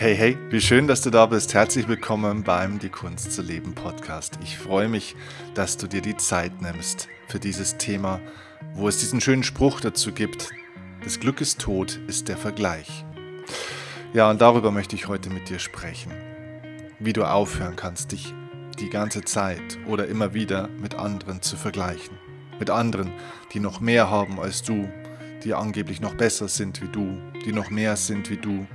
[0.00, 1.52] Hey, hey, wie schön, dass du da bist.
[1.52, 4.38] Herzlich willkommen beim Die Kunst zu leben Podcast.
[4.42, 5.14] Ich freue mich,
[5.54, 8.18] dass du dir die Zeit nimmst für dieses Thema,
[8.72, 10.48] wo es diesen schönen Spruch dazu gibt,
[11.04, 13.04] das Glück ist tot, ist der Vergleich.
[14.14, 16.12] Ja, und darüber möchte ich heute mit dir sprechen.
[16.98, 18.32] Wie du aufhören kannst, dich
[18.78, 22.16] die ganze Zeit oder immer wieder mit anderen zu vergleichen.
[22.58, 23.12] Mit anderen,
[23.52, 24.88] die noch mehr haben als du,
[25.44, 28.66] die angeblich noch besser sind wie du, die noch mehr sind wie du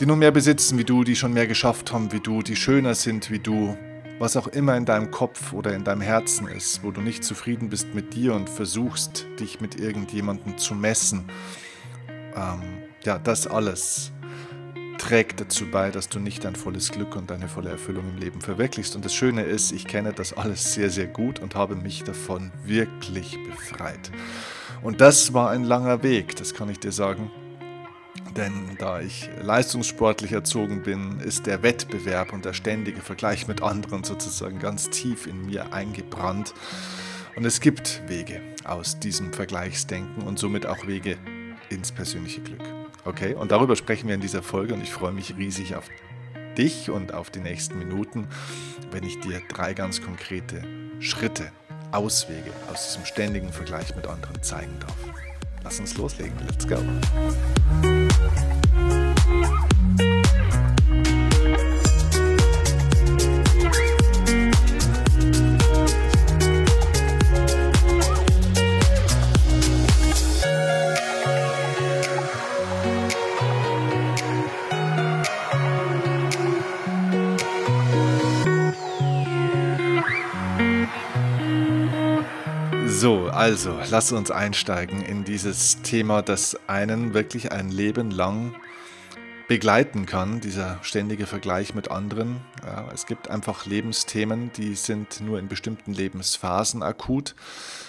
[0.00, 2.94] die nur mehr besitzen wie du, die schon mehr geschafft haben wie du, die schöner
[2.94, 3.76] sind wie du,
[4.18, 7.68] was auch immer in deinem Kopf oder in deinem Herzen ist, wo du nicht zufrieden
[7.68, 11.24] bist mit dir und versuchst, dich mit irgendjemandem zu messen.
[12.36, 12.62] Ähm,
[13.04, 14.12] ja, das alles
[14.98, 18.40] trägt dazu bei, dass du nicht dein volles Glück und deine volle Erfüllung im Leben
[18.40, 18.96] verwirklichst.
[18.96, 22.52] Und das Schöne ist, ich kenne das alles sehr, sehr gut und habe mich davon
[22.64, 24.10] wirklich befreit.
[24.82, 27.30] Und das war ein langer Weg, das kann ich dir sagen.
[28.38, 34.04] Denn da ich leistungssportlich erzogen bin, ist der Wettbewerb und der ständige Vergleich mit anderen
[34.04, 36.54] sozusagen ganz tief in mir eingebrannt.
[37.34, 41.16] Und es gibt Wege aus diesem Vergleichsdenken und somit auch Wege
[41.68, 42.62] ins persönliche Glück.
[43.04, 45.88] Okay, und darüber sprechen wir in dieser Folge und ich freue mich riesig auf
[46.56, 48.28] dich und auf die nächsten Minuten,
[48.92, 50.62] wenn ich dir drei ganz konkrete
[51.00, 51.50] Schritte,
[51.90, 54.96] Auswege aus diesem ständigen Vergleich mit anderen zeigen darf.
[55.64, 56.34] Lass uns loslegen.
[56.46, 56.78] Let's go.
[58.18, 59.67] Thank you.
[83.48, 88.54] Also, lass uns einsteigen in dieses Thema, das einen wirklich ein Leben lang
[89.48, 92.42] begleiten kann, dieser ständige Vergleich mit anderen.
[92.62, 97.34] Ja, es gibt einfach Lebensthemen, die sind nur in bestimmten Lebensphasen akut.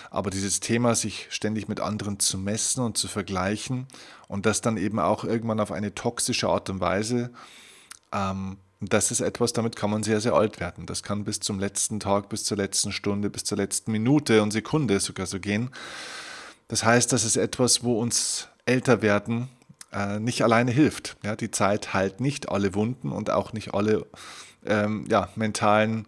[0.09, 3.85] Aber dieses Thema, sich ständig mit anderen zu messen und zu vergleichen
[4.29, 7.31] und das dann eben auch irgendwann auf eine toxische Art und Weise
[8.13, 10.85] ähm, das ist etwas, damit kann man sehr, sehr alt werden.
[10.85, 14.51] Das kann bis zum letzten Tag, bis zur letzten Stunde, bis zur letzten Minute und
[14.51, 15.71] Sekunde sogar so gehen.
[16.69, 19.49] Das heißt, das ist etwas, wo uns älter werden
[19.91, 21.17] äh, nicht alleine hilft.
[21.23, 24.05] Ja, die Zeit heilt nicht alle Wunden und auch nicht alle
[24.65, 26.07] ähm, ja, mentalen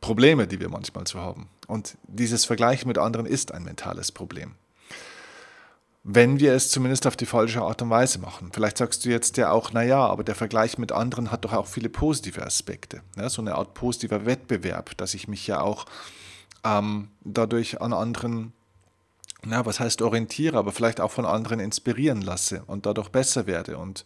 [0.00, 1.48] Probleme, die wir manchmal so haben.
[1.68, 4.56] Und dieses Vergleichen mit anderen ist ein mentales Problem
[6.08, 8.50] wenn wir es zumindest auf die falsche Art und Weise machen.
[8.52, 11.66] Vielleicht sagst du jetzt ja auch, naja, aber der Vergleich mit anderen hat doch auch
[11.66, 13.02] viele positive Aspekte.
[13.16, 15.84] Ja, so eine Art positiver Wettbewerb, dass ich mich ja auch
[16.62, 18.52] ähm, dadurch an anderen,
[19.44, 23.76] na, was heißt orientiere, aber vielleicht auch von anderen inspirieren lasse und dadurch besser werde
[23.76, 24.04] und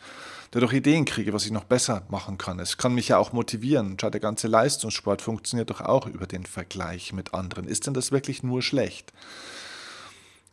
[0.52, 2.60] dadurch Ideen kriege, was ich noch besser machen kann.
[2.60, 3.98] Es kann mich ja auch motivieren.
[4.00, 7.68] Schau, der ganze Leistungssport funktioniert doch auch über den Vergleich mit anderen.
[7.68, 9.12] Ist denn das wirklich nur schlecht?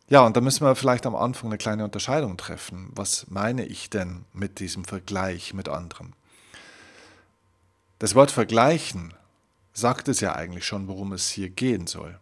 [0.09, 2.91] Ja, und da müssen wir vielleicht am Anfang eine kleine Unterscheidung treffen.
[2.95, 6.13] Was meine ich denn mit diesem Vergleich mit anderen?
[7.99, 9.13] Das Wort vergleichen
[9.73, 12.19] sagt es ja eigentlich schon, worum es hier gehen soll.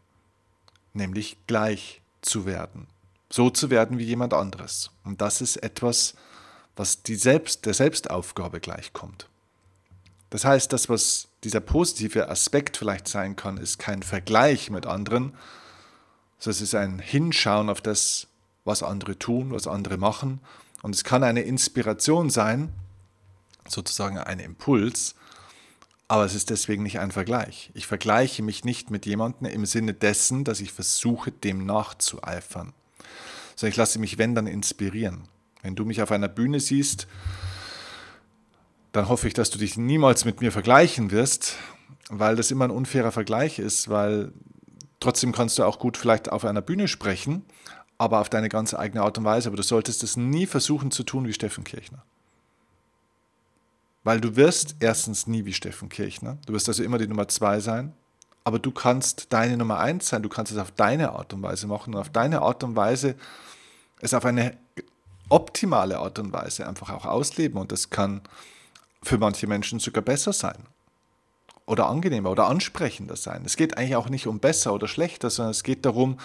[0.94, 2.88] Nämlich gleich zu werden.
[3.30, 4.90] So zu werden wie jemand anderes.
[5.04, 6.16] Und das ist etwas,
[6.76, 9.30] was die Selbst, der Selbstaufgabe gleichkommt.
[10.32, 15.34] Das heißt, das, was dieser positive Aspekt vielleicht sein kann, ist kein Vergleich mit anderen,
[16.46, 18.28] so, es ist ein Hinschauen auf das,
[18.66, 20.40] was andere tun, was andere machen.
[20.84, 22.72] Und es kann eine Inspiration sein,
[23.68, 25.16] sozusagen ein Impuls,
[26.08, 27.72] aber es ist deswegen nicht ein Vergleich.
[27.74, 32.74] Ich vergleiche mich nicht mit jemandem im Sinne dessen, dass ich versuche, dem nachzueifern.
[33.56, 35.28] Sondern ich lasse mich, wenn, dann inspirieren.
[35.64, 37.08] Wenn du mich auf einer Bühne siehst,
[38.92, 41.56] dann hoffe ich, dass du dich niemals mit mir vergleichen wirst,
[42.12, 44.32] weil das immer ein unfairer Vergleich ist, weil
[45.06, 47.46] Trotzdem kannst du auch gut vielleicht auf einer Bühne sprechen,
[48.00, 49.50] aber auf deine ganz eigene Art und Weise.
[49.50, 52.04] Aber du solltest es nie versuchen zu tun wie Steffen Kirchner.
[54.04, 56.40] Weil du wirst erstens nie wie Steffen Kirchner.
[56.48, 57.94] Du wirst also immer die Nummer zwei sein.
[58.46, 60.24] Aber du kannst deine Nummer eins sein.
[60.24, 63.16] Du kannst es auf deine Art und Weise machen und auf deine Art und Weise
[64.02, 64.58] es auf eine
[65.30, 67.60] optimale Art und Weise einfach auch ausleben.
[67.60, 68.22] Und das kann
[69.04, 70.66] für manche Menschen sogar besser sein
[71.66, 73.44] oder angenehmer oder ansprechender sein.
[73.46, 76.20] Es geht eigentlich auch nicht um besser oder schlechter, sondern es geht darum,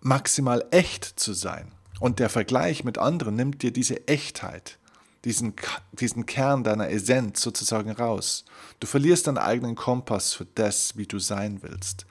[0.00, 1.72] maximal echt zu sein.
[2.00, 4.78] Und der Vergleich mit anderen nimmt dir diese Echtheit,
[5.24, 5.54] diesen,
[5.92, 8.44] diesen Kern deiner Essenz sozusagen raus.
[8.80, 12.06] Du verlierst deinen eigenen Kompass für das, wie du sein willst,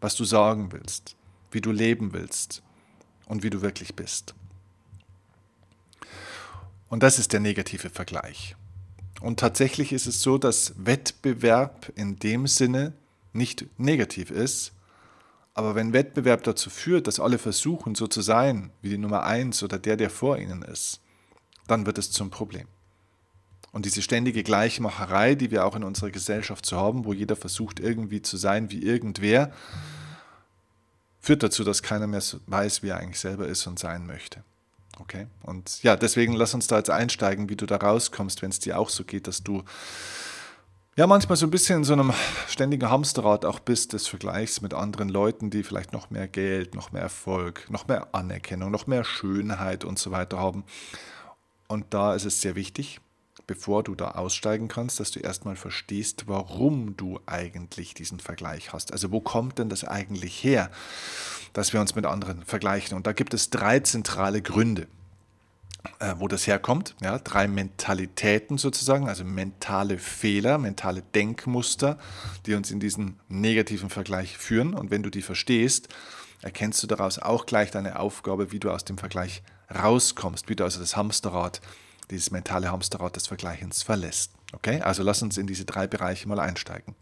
[0.00, 1.16] was du sagen willst,
[1.50, 2.62] wie du leben willst
[3.26, 4.34] und wie du wirklich bist.
[6.88, 8.56] Und das ist der negative Vergleich.
[9.22, 12.92] Und tatsächlich ist es so, dass Wettbewerb in dem Sinne
[13.32, 14.72] nicht negativ ist,
[15.54, 19.62] aber wenn Wettbewerb dazu führt, dass alle versuchen, so zu sein wie die Nummer eins
[19.62, 21.00] oder der, der vor ihnen ist,
[21.68, 22.66] dann wird es zum Problem.
[23.70, 27.78] Und diese ständige Gleichmacherei, die wir auch in unserer Gesellschaft so haben, wo jeder versucht,
[27.78, 29.52] irgendwie zu sein wie irgendwer,
[31.20, 34.42] führt dazu, dass keiner mehr weiß, wie er eigentlich selber ist und sein möchte.
[34.98, 35.26] Okay?
[35.42, 38.78] Und ja, deswegen lass uns da jetzt einsteigen, wie du da rauskommst, wenn es dir
[38.78, 39.62] auch so geht, dass du
[40.96, 42.12] ja manchmal so ein bisschen in so einem
[42.48, 46.92] ständigen Hamsterrad auch bist des Vergleichs mit anderen Leuten, die vielleicht noch mehr Geld, noch
[46.92, 50.64] mehr Erfolg, noch mehr Anerkennung, noch mehr Schönheit und so weiter haben.
[51.68, 53.00] Und da ist es sehr wichtig,
[53.52, 58.94] bevor du da aussteigen kannst, dass du erstmal verstehst, warum du eigentlich diesen Vergleich hast.
[58.94, 60.70] Also wo kommt denn das eigentlich her,
[61.52, 62.96] dass wir uns mit anderen vergleichen?
[62.96, 64.86] Und da gibt es drei zentrale Gründe
[65.98, 66.94] äh, wo das herkommt.
[67.02, 71.98] Ja, drei Mentalitäten sozusagen, also mentale Fehler, mentale Denkmuster,
[72.46, 74.72] die uns in diesen negativen Vergleich führen.
[74.72, 75.88] Und wenn du die verstehst,
[76.40, 79.42] erkennst du daraus auch gleich deine Aufgabe, wie du aus dem Vergleich
[79.74, 81.60] rauskommst, wie du also das Hamsterrad,
[82.12, 84.32] dieses mentale Hamsterrad des Vergleichens verlässt.
[84.52, 86.94] Okay, also lass uns in diese drei Bereiche mal einsteigen.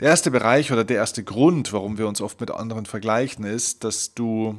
[0.00, 3.84] Der erste Bereich oder der erste Grund, warum wir uns oft mit anderen vergleichen, ist,
[3.84, 4.56] dass du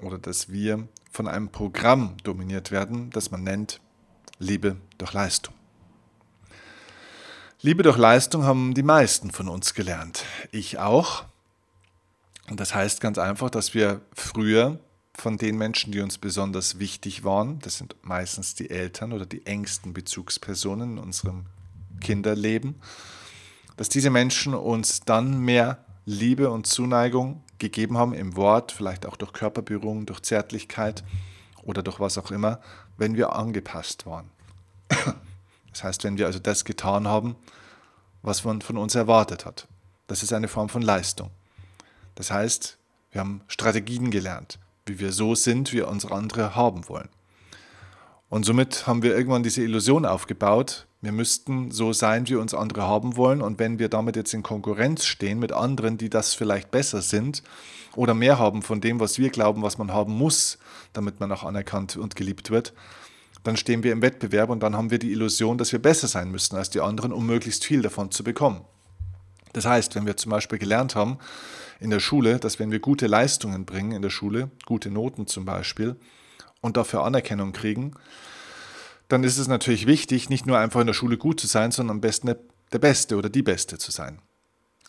[0.00, 3.80] oder dass wir von einem Programm dominiert werden, das man nennt
[4.38, 5.54] Liebe durch Leistung.
[7.60, 10.24] Liebe durch Leistung haben die meisten von uns gelernt.
[10.52, 11.24] Ich auch.
[12.48, 14.78] Und das heißt ganz einfach, dass wir früher
[15.18, 19.46] von den Menschen, die uns besonders wichtig waren, das sind meistens die Eltern oder die
[19.46, 21.46] engsten Bezugspersonen in unserem
[22.00, 22.76] Kinderleben,
[23.76, 29.16] dass diese Menschen uns dann mehr Liebe und Zuneigung gegeben haben im Wort, vielleicht auch
[29.16, 31.02] durch Körperberührung, durch Zärtlichkeit
[31.62, 32.60] oder durch was auch immer,
[32.96, 34.30] wenn wir angepasst waren.
[35.72, 37.36] Das heißt, wenn wir also das getan haben,
[38.22, 39.68] was man von uns erwartet hat.
[40.06, 41.30] Das ist eine Form von Leistung.
[42.14, 42.78] Das heißt,
[43.12, 47.08] wir haben Strategien gelernt, wie wir so sind, wie unsere andere haben wollen.
[48.28, 52.82] Und somit haben wir irgendwann diese Illusion aufgebaut, wir müssten so sein, wie uns andere
[52.82, 53.40] haben wollen.
[53.40, 57.44] Und wenn wir damit jetzt in Konkurrenz stehen mit anderen, die das vielleicht besser sind
[57.94, 60.58] oder mehr haben von dem, was wir glauben, was man haben muss,
[60.94, 62.72] damit man auch anerkannt und geliebt wird,
[63.44, 66.30] dann stehen wir im Wettbewerb und dann haben wir die Illusion, dass wir besser sein
[66.30, 68.62] müssen als die anderen, um möglichst viel davon zu bekommen.
[69.56, 71.16] Das heißt, wenn wir zum Beispiel gelernt haben
[71.80, 75.46] in der Schule, dass wenn wir gute Leistungen bringen in der Schule, gute Noten zum
[75.46, 75.96] Beispiel,
[76.60, 77.92] und dafür Anerkennung kriegen,
[79.08, 81.96] dann ist es natürlich wichtig, nicht nur einfach in der Schule gut zu sein, sondern
[81.96, 82.34] am besten
[82.70, 84.18] der Beste oder die Beste zu sein.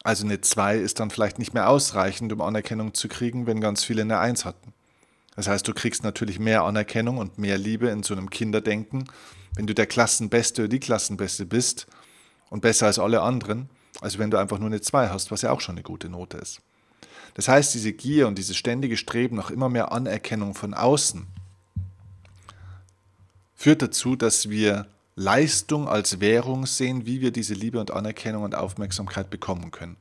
[0.04, 3.86] Also eine 2 ist dann vielleicht nicht mehr ausreichend, um Anerkennung zu kriegen, wenn ganz
[3.86, 4.74] viele eine 1 hatten.
[5.38, 9.06] Das heißt, du kriegst natürlich mehr Anerkennung und mehr Liebe in so einem Kinderdenken,
[9.56, 11.88] wenn du der Klassenbeste oder die Klassenbeste bist
[12.50, 13.70] und besser als alle anderen,
[14.02, 16.38] als wenn du einfach nur eine 2 hast, was ja auch schon eine gute Note
[16.38, 16.62] ist.
[17.34, 21.28] Das heißt, diese Gier und dieses ständige Streben nach immer mehr Anerkennung von außen,
[23.56, 28.54] führt dazu, dass wir Leistung als Währung sehen, wie wir diese Liebe und Anerkennung und
[28.56, 29.98] Aufmerksamkeit bekommen können.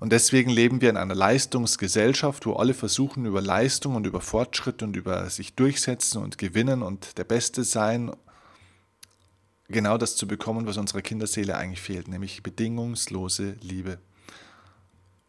[0.00, 4.82] Und deswegen leben wir in einer Leistungsgesellschaft, wo alle versuchen, über Leistung und über Fortschritt
[4.82, 8.12] und über sich durchsetzen und gewinnen und der Beste sein,
[9.68, 13.98] genau das zu bekommen, was unserer Kinderseele eigentlich fehlt, nämlich bedingungslose Liebe.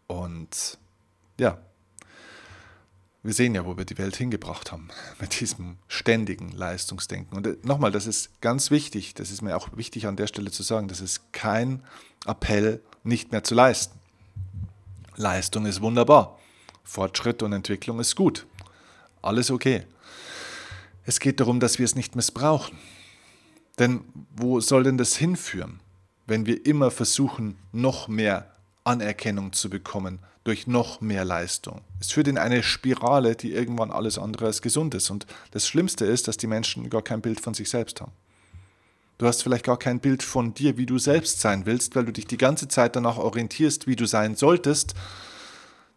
[0.08, 0.78] Und
[1.40, 1.58] ja,
[3.24, 4.90] wir sehen ja, wo wir die Welt hingebracht haben
[5.20, 7.36] mit diesem ständigen Leistungsdenken.
[7.36, 10.52] Und äh, nochmal, das ist ganz wichtig, das ist mir auch wichtig an der Stelle
[10.52, 11.84] zu sagen, das ist kein
[12.26, 14.00] Appell, nicht mehr zu leisten.
[15.16, 16.40] Leistung ist wunderbar.
[16.84, 18.46] Fortschritt und Entwicklung ist gut.
[19.22, 19.86] Alles okay.
[21.04, 22.78] Es geht darum, dass wir es nicht missbrauchen.
[23.80, 24.02] Denn
[24.36, 25.80] wo soll denn das hinführen,
[26.28, 28.52] wenn wir immer versuchen, noch mehr
[28.84, 31.82] Anerkennung zu bekommen, durch noch mehr Leistung.
[32.00, 35.10] Es führt in eine Spirale, die irgendwann alles andere als gesund ist.
[35.10, 38.12] Und das Schlimmste ist, dass die Menschen gar kein Bild von sich selbst haben.
[39.18, 42.12] Du hast vielleicht gar kein Bild von dir, wie du selbst sein willst, weil du
[42.12, 44.94] dich die ganze Zeit danach orientierst, wie du sein solltest,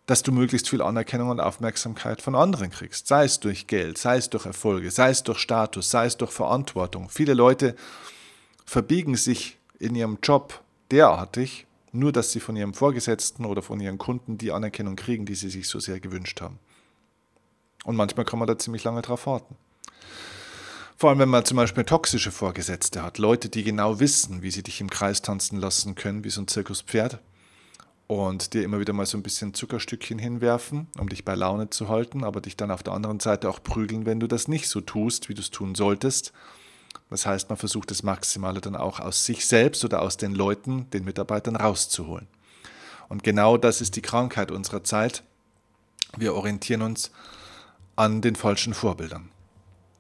[0.08, 3.08] dass du möglichst viel Anerkennung und Aufmerksamkeit von anderen kriegst.
[3.08, 6.30] Sei es durch Geld, sei es durch Erfolge, sei es durch Status, sei es durch
[6.30, 7.10] Verantwortung.
[7.10, 7.76] Viele Leute
[8.64, 13.98] verbiegen sich in ihrem Job derartig, nur dass sie von ihrem Vorgesetzten oder von ihren
[13.98, 16.58] Kunden die Anerkennung kriegen, die sie sich so sehr gewünscht haben.
[17.84, 19.56] Und manchmal kann man da ziemlich lange drauf warten.
[20.96, 24.62] Vor allem, wenn man zum Beispiel toxische Vorgesetzte hat, Leute, die genau wissen, wie sie
[24.62, 27.20] dich im Kreis tanzen lassen können, wie so ein Zirkuspferd,
[28.08, 31.88] und dir immer wieder mal so ein bisschen Zuckerstückchen hinwerfen, um dich bei Laune zu
[31.88, 34.80] halten, aber dich dann auf der anderen Seite auch prügeln, wenn du das nicht so
[34.80, 36.32] tust, wie du es tun solltest.
[37.10, 40.88] Das heißt, man versucht das Maximale dann auch aus sich selbst oder aus den Leuten,
[40.90, 42.26] den Mitarbeitern rauszuholen.
[43.10, 45.22] Und genau das ist die Krankheit unserer Zeit.
[46.16, 47.10] Wir orientieren uns
[47.94, 49.28] an den falschen Vorbildern.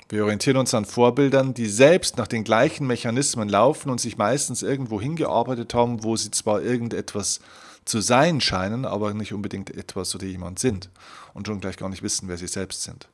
[0.08, 4.62] Wir orientieren uns an Vorbildern, die selbst nach den gleichen Mechanismen laufen und sich meistens
[4.62, 7.40] irgendwo hingearbeitet haben, wo sie zwar irgendetwas
[7.88, 10.90] zu sein scheinen, aber nicht unbedingt etwas oder jemand sind
[11.34, 13.08] und schon gleich gar nicht wissen, wer sie selbst sind.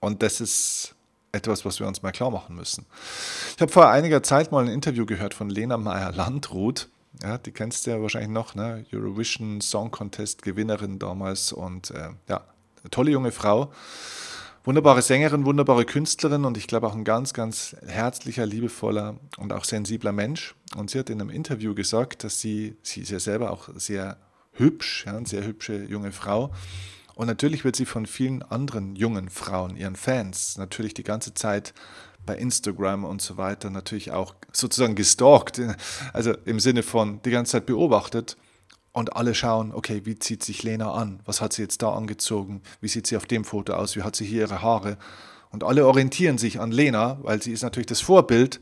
[0.00, 0.94] Und das ist
[1.32, 2.86] etwas, was wir uns mal klar machen müssen.
[3.54, 6.88] Ich habe vor einiger Zeit mal ein Interview gehört von Lena Meyer-Landrut.
[7.22, 8.84] Ja, die kennst du ja wahrscheinlich noch, ne?
[8.92, 12.44] Eurovision Song Contest Gewinnerin damals und äh, ja,
[12.82, 13.72] eine tolle junge Frau.
[14.66, 19.62] Wunderbare Sängerin, wunderbare Künstlerin und ich glaube auch ein ganz, ganz herzlicher, liebevoller und auch
[19.62, 20.56] sensibler Mensch.
[20.74, 24.16] Und sie hat in einem Interview gesagt, dass sie, sie ist ja selber auch sehr
[24.54, 26.52] hübsch, ja, eine sehr hübsche junge Frau.
[27.14, 31.72] Und natürlich wird sie von vielen anderen jungen Frauen, ihren Fans, natürlich die ganze Zeit
[32.26, 35.62] bei Instagram und so weiter natürlich auch sozusagen gestalkt,
[36.12, 38.36] also im Sinne von die ganze Zeit beobachtet
[38.96, 41.20] und alle schauen, okay, wie zieht sich Lena an?
[41.26, 42.62] Was hat sie jetzt da angezogen?
[42.80, 43.94] Wie sieht sie auf dem Foto aus?
[43.94, 44.96] Wie hat sie hier ihre Haare?
[45.50, 48.58] Und alle orientieren sich an Lena, weil sie ist natürlich das Vorbild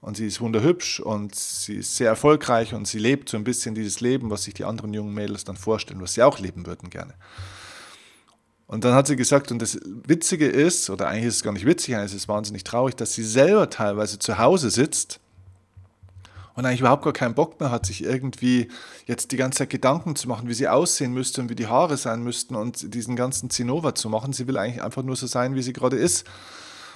[0.00, 3.74] und sie ist wunderhübsch und sie ist sehr erfolgreich und sie lebt so ein bisschen
[3.74, 6.88] dieses Leben, was sich die anderen jungen Mädels dann vorstellen, was sie auch leben würden
[6.88, 7.12] gerne.
[8.66, 11.66] Und dann hat sie gesagt, und das Witzige ist, oder eigentlich ist es gar nicht
[11.66, 15.20] witzig, eigentlich ist es wahnsinnig traurig, dass sie selber teilweise zu Hause sitzt
[16.56, 18.68] und eigentlich überhaupt gar keinen Bock mehr hat, sich irgendwie
[19.04, 21.98] jetzt die ganze Zeit Gedanken zu machen, wie sie aussehen müsste und wie die Haare
[21.98, 24.32] sein müssten und diesen ganzen Zinnober zu machen.
[24.32, 26.26] Sie will eigentlich einfach nur so sein, wie sie gerade ist.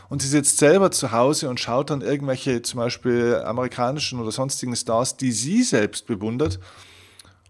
[0.08, 4.74] Und sie sitzt selber zu Hause und schaut dann irgendwelche zum Beispiel amerikanischen oder sonstigen
[4.74, 6.58] Stars, die sie selbst bewundert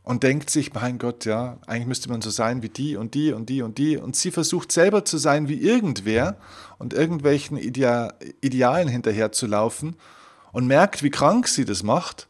[0.03, 3.33] und denkt sich, mein Gott, ja, eigentlich müsste man so sein wie die und die
[3.33, 3.97] und die und die.
[3.97, 6.37] Und sie versucht selber zu sein wie irgendwer
[6.79, 9.95] und irgendwelchen Idealen hinterher zu laufen
[10.53, 12.29] und merkt, wie krank sie das macht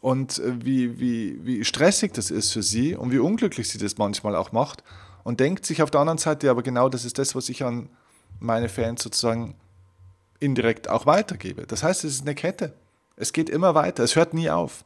[0.00, 3.98] und äh, wie, wie, wie stressig das ist für sie und wie unglücklich sie das
[3.98, 4.82] manchmal auch macht
[5.24, 7.88] und denkt sich auf der anderen Seite, aber genau das ist das, was ich an
[8.38, 9.54] meine Fans sozusagen
[10.38, 11.66] indirekt auch weitergebe.
[11.66, 12.74] Das heißt, es ist eine Kette.
[13.16, 14.84] Es geht immer weiter, es hört nie auf.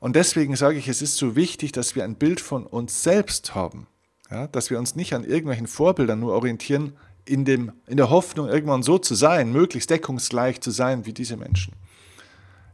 [0.00, 3.54] Und deswegen sage ich, es ist so wichtig, dass wir ein Bild von uns selbst
[3.54, 3.86] haben.
[4.30, 6.96] Ja, dass wir uns nicht an irgendwelchen Vorbildern nur orientieren,
[7.26, 11.36] in, dem, in der Hoffnung, irgendwann so zu sein, möglichst deckungsgleich zu sein wie diese
[11.36, 11.74] Menschen.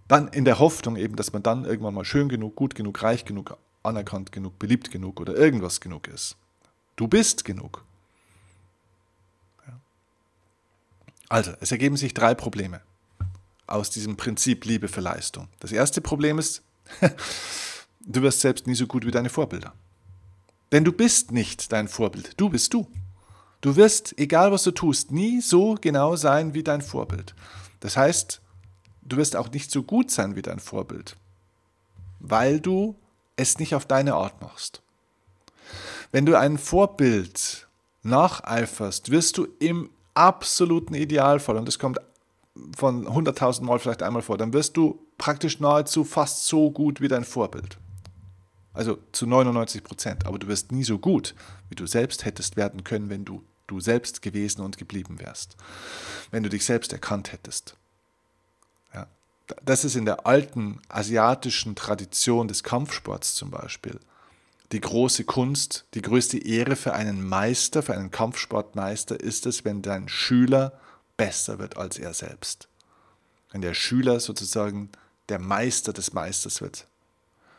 [0.08, 3.24] Dann in der Hoffnung eben, dass man dann irgendwann mal schön genug, gut genug, reich
[3.24, 6.36] genug, anerkannt genug, beliebt genug oder irgendwas genug ist.
[6.96, 7.84] Du bist genug.
[11.28, 12.82] Also, es ergeben sich drei Probleme
[13.66, 15.48] aus diesem Prinzip Liebe für Leistung.
[15.60, 16.62] Das erste Problem ist,
[18.00, 19.72] du wirst selbst nie so gut wie deine Vorbilder.
[20.72, 22.86] Denn du bist nicht dein Vorbild, du bist du.
[23.62, 27.34] Du wirst, egal was du tust, nie so genau sein wie dein Vorbild.
[27.78, 28.42] Das heißt,
[29.02, 31.16] du wirst auch nicht so gut sein wie dein Vorbild,
[32.18, 32.96] weil du
[33.36, 34.82] es nicht auf deine Art machst.
[36.10, 37.68] Wenn du ein Vorbild
[38.02, 41.98] nacheiferst, wirst du im absoluten Idealfall, und das kommt
[42.76, 47.08] von 100.000 Mal vielleicht einmal vor, dann wirst du praktisch nahezu fast so gut wie
[47.08, 47.78] dein Vorbild.
[48.74, 50.26] Also zu 99 Prozent.
[50.26, 51.34] Aber du wirst nie so gut,
[51.68, 53.42] wie du selbst hättest werden können, wenn du
[53.72, 55.56] du selbst gewesen und geblieben wärst,
[56.30, 57.76] wenn du dich selbst erkannt hättest.
[58.94, 59.06] Ja,
[59.64, 63.98] das ist in der alten asiatischen Tradition des Kampfsports zum Beispiel
[64.72, 69.82] die große Kunst, die größte Ehre für einen Meister, für einen Kampfsportmeister ist es, wenn
[69.82, 70.80] dein Schüler
[71.18, 72.68] besser wird als er selbst.
[73.50, 74.88] Wenn der Schüler sozusagen
[75.28, 76.86] der Meister des Meisters wird.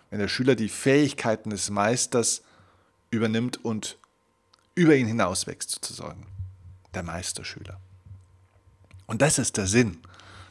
[0.10, 2.42] Wenn der Schüler die Fähigkeiten des Meisters
[3.12, 3.98] übernimmt und
[4.76, 6.26] über ihn hinaus wächst sozusagen.
[6.94, 7.80] Der Meisterschüler.
[9.08, 9.98] Und das ist der Sinn,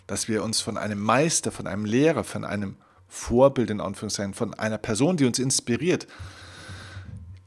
[0.07, 2.77] dass wir uns von einem Meister, von einem Lehrer, von einem
[3.09, 6.07] Vorbild in Anführungszeichen, von einer Person, die uns inspiriert,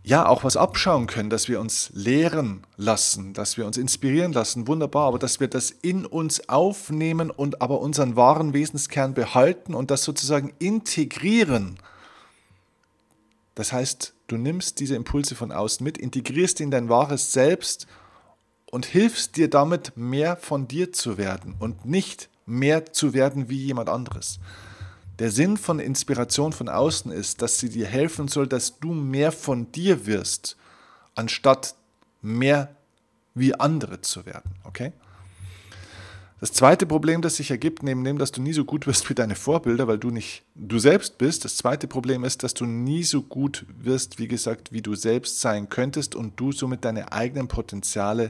[0.04, 4.68] ja auch was abschauen können, dass wir uns lehren lassen, dass wir uns inspirieren lassen,
[4.68, 9.90] wunderbar, aber dass wir das in uns aufnehmen und aber unseren wahren Wesenskern behalten und
[9.90, 11.80] das sozusagen integrieren.
[13.56, 17.86] Das heißt, Du nimmst diese Impulse von außen mit, integrierst in dein wahres Selbst
[18.72, 23.58] und hilfst dir damit, mehr von dir zu werden und nicht mehr zu werden wie
[23.58, 24.40] jemand anderes.
[25.20, 29.32] Der Sinn von Inspiration von außen ist, dass sie dir helfen soll, dass du mehr
[29.32, 30.58] von dir wirst,
[31.14, 31.76] anstatt
[32.22, 32.76] mehr
[33.36, 34.56] wie andere zu werden.
[34.64, 34.92] Okay?
[36.46, 39.16] Das zweite Problem, das sich ergibt, neben dem, dass du nie so gut wirst wie
[39.16, 43.02] deine Vorbilder, weil du nicht du selbst bist, das zweite Problem ist, dass du nie
[43.02, 47.48] so gut wirst, wie gesagt, wie du selbst sein könntest und du somit deine eigenen
[47.48, 48.30] Potenziale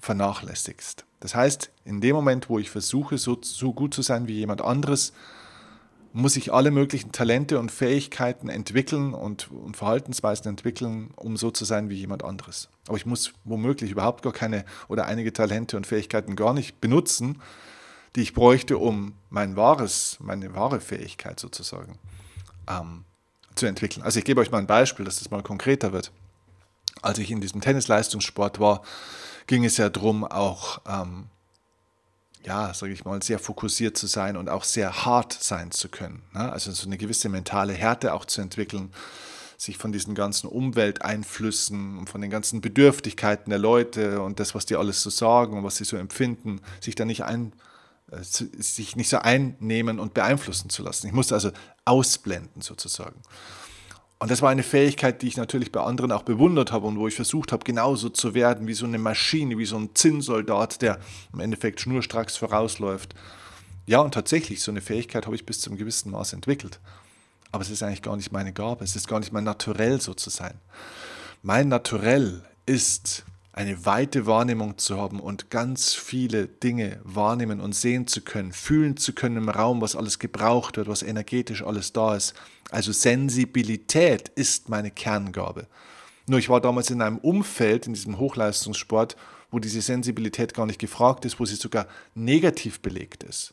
[0.00, 1.04] vernachlässigst.
[1.20, 4.60] Das heißt, in dem Moment, wo ich versuche, so, so gut zu sein wie jemand
[4.60, 5.12] anderes,
[6.12, 11.64] muss ich alle möglichen Talente und Fähigkeiten entwickeln und, und, Verhaltensweisen entwickeln, um so zu
[11.64, 12.68] sein wie jemand anderes.
[12.86, 17.40] Aber ich muss womöglich überhaupt gar keine oder einige Talente und Fähigkeiten gar nicht benutzen,
[18.14, 21.98] die ich bräuchte, um mein wahres, meine wahre Fähigkeit sozusagen
[22.68, 23.04] ähm,
[23.54, 24.02] zu entwickeln.
[24.02, 26.12] Also ich gebe euch mal ein Beispiel, dass das mal konkreter wird.
[27.00, 28.82] Als ich in diesem Tennisleistungssport war,
[29.46, 31.28] ging es ja darum, auch ähm,
[32.44, 36.22] ja, sage ich mal, sehr fokussiert zu sein und auch sehr hart sein zu können.
[36.32, 36.52] Ne?
[36.52, 38.92] Also so eine gewisse mentale Härte auch zu entwickeln,
[39.56, 44.66] sich von diesen ganzen Umwelteinflüssen und von den ganzen Bedürftigkeiten der Leute und das, was
[44.66, 47.52] die alles so sagen und was sie so empfinden, sich da nicht ein,
[48.10, 51.06] äh, sich nicht so einnehmen und beeinflussen zu lassen.
[51.06, 51.52] Ich musste also
[51.84, 53.20] ausblenden sozusagen.
[54.22, 57.08] Und das war eine Fähigkeit, die ich natürlich bei anderen auch bewundert habe und wo
[57.08, 61.00] ich versucht habe, genauso zu werden wie so eine Maschine, wie so ein Zinnsoldat, der
[61.32, 63.16] im Endeffekt schnurstracks vorausläuft.
[63.84, 66.78] Ja, und tatsächlich, so eine Fähigkeit habe ich bis zum gewissen Maß entwickelt.
[67.50, 70.14] Aber es ist eigentlich gar nicht meine Gabe, es ist gar nicht mein Naturell so
[70.14, 70.54] zu sein.
[71.42, 78.06] Mein Naturell ist eine weite Wahrnehmung zu haben und ganz viele Dinge wahrnehmen und sehen
[78.06, 82.16] zu können, fühlen zu können im Raum, was alles gebraucht wird, was energetisch alles da
[82.16, 82.34] ist.
[82.70, 85.66] Also Sensibilität ist meine Kerngabe.
[86.26, 89.16] Nur ich war damals in einem Umfeld, in diesem Hochleistungssport,
[89.50, 93.52] wo diese Sensibilität gar nicht gefragt ist, wo sie sogar negativ belegt ist.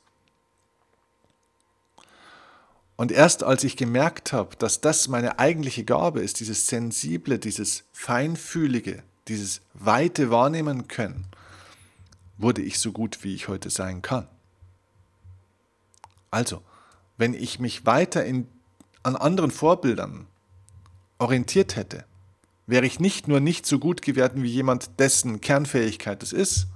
[2.95, 7.83] Und erst als ich gemerkt habe, dass das meine eigentliche Gabe ist, dieses Sensible, dieses
[7.91, 11.27] Feinfühlige, dieses weite Wahrnehmen können,
[12.37, 14.27] wurde ich so gut, wie ich heute sein kann.
[16.31, 16.61] Also,
[17.17, 18.47] wenn ich mich weiter in,
[19.03, 20.27] an anderen Vorbildern
[21.17, 22.05] orientiert hätte,
[22.65, 26.67] wäre ich nicht nur nicht so gut geworden wie jemand, dessen Kernfähigkeit es ist,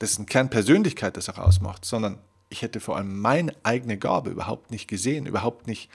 [0.00, 4.88] dessen Kernpersönlichkeit es auch ausmacht, sondern ich hätte vor allem meine eigene Gabe überhaupt nicht
[4.88, 5.90] gesehen, überhaupt nicht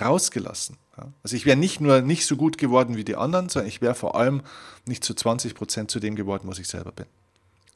[0.00, 0.76] rausgelassen.
[1.22, 3.94] Also ich wäre nicht nur nicht so gut geworden wie die anderen, sondern ich wäre
[3.94, 4.42] vor allem
[4.86, 7.06] nicht zu 20 Prozent zu dem geworden, was ich selber bin.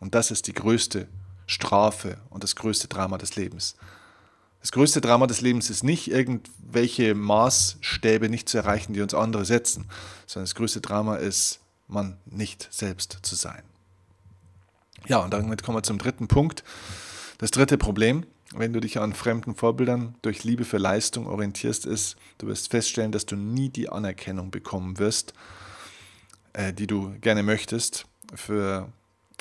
[0.01, 1.09] Und das ist die größte
[1.47, 3.77] Strafe und das größte Drama des Lebens.
[4.61, 9.45] Das größte Drama des Lebens ist nicht, irgendwelche Maßstäbe nicht zu erreichen, die uns andere
[9.45, 9.89] setzen,
[10.27, 13.63] sondern das größte Drama ist, man nicht selbst zu sein.
[15.07, 16.65] Ja, und damit kommen wir zum dritten Punkt.
[17.39, 18.27] Das dritte Problem,
[18.59, 23.13] wenn du dich an fremden Vorbildern durch Liebe für Leistung orientierst, ist, du wirst feststellen,
[23.13, 25.35] dass du nie die Anerkennung bekommen wirst,
[26.53, 28.93] äh, die du gerne möchtest für,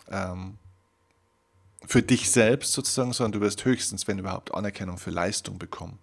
[0.10, 0.58] ähm,
[1.86, 6.00] für dich selbst sozusagen, sondern du wirst höchstens, wenn überhaupt, Anerkennung für Leistung bekommen.